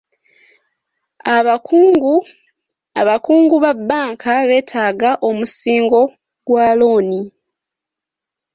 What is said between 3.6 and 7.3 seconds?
ba bbanka betaaga omusingo ogwa looni.